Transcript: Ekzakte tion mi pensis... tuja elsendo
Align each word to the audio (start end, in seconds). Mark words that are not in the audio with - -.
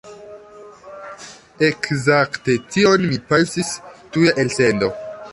Ekzakte 1.67 2.55
tion 2.75 3.05
mi 3.11 3.19
pensis... 3.33 3.69
tuja 4.17 4.33
elsendo 4.45 4.89